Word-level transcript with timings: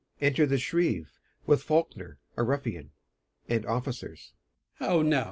[Enter 0.19 0.47
the 0.47 0.57
Shrieve, 0.57 1.19
with 1.45 1.61
Faulkner 1.61 2.17
a 2.35 2.41
ruffian, 2.41 2.89
and 3.47 3.67
Officers.] 3.67 4.33
How 4.79 5.03
now! 5.03 5.19